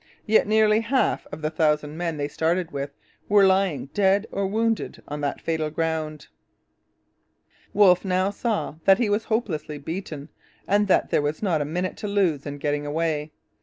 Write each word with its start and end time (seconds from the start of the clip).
Yet 0.25 0.47
nearly 0.47 0.79
half 0.79 1.27
of 1.27 1.43
the 1.43 1.51
thousand 1.51 1.95
men 1.95 2.17
they 2.17 2.27
started 2.27 2.71
with 2.71 2.89
were 3.29 3.45
lying 3.45 3.85
dead 3.93 4.25
or 4.31 4.47
wounded 4.47 5.03
on 5.07 5.21
that 5.21 5.39
fatal 5.39 5.69
ground. 5.69 6.27
Wolfe 7.71 8.03
now 8.03 8.31
saw 8.31 8.77
that 8.85 8.97
he 8.97 9.11
was 9.11 9.25
hopelessly 9.25 9.77
beaten 9.77 10.29
and 10.67 10.87
that 10.87 11.11
there 11.11 11.21
was 11.21 11.43
not 11.43 11.61
a 11.61 11.65
minute 11.65 11.97
to 11.97 12.07
lose 12.07 12.47
in 12.47 12.57
getting 12.57 12.83
away. 12.83 13.31